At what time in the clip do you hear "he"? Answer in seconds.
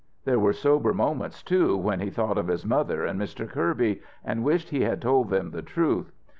1.99-2.09, 4.69-4.81